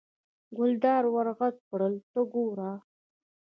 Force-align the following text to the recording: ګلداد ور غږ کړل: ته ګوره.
ګلداد 0.57 1.03
ور 1.13 1.27
غږ 1.37 1.55
کړل: 1.69 1.93
ته 2.11 2.21
ګوره. 2.33 2.71